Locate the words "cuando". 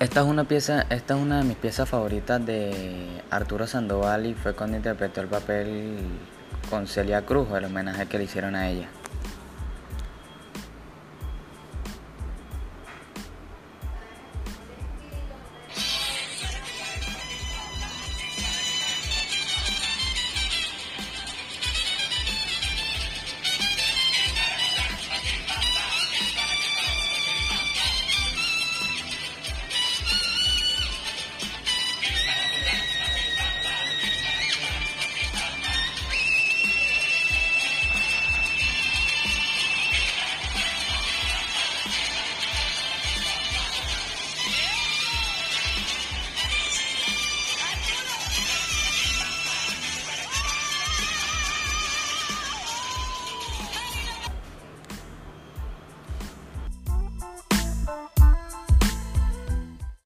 4.52-4.76